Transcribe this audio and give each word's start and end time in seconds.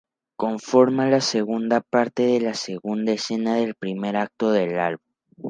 Conforma 0.35 1.05
la 1.05 1.21
segunda 1.21 1.79
parte 1.79 2.23
de 2.23 2.41
la 2.41 2.55
segunda 2.55 3.11
escena 3.11 3.57
del 3.57 3.75
primer 3.75 4.17
acto 4.17 4.51
del 4.51 4.79
álbum. 4.79 5.05